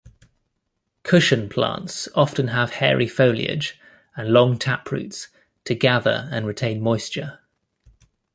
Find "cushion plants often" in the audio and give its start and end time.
1.03-2.47